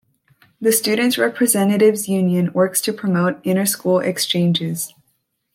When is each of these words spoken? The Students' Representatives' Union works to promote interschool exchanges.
The 0.59 0.71
Students' 0.71 1.19
Representatives' 1.19 2.09
Union 2.09 2.51
works 2.53 2.81
to 2.81 2.91
promote 2.91 3.39
interschool 3.43 4.03
exchanges. 4.03 4.95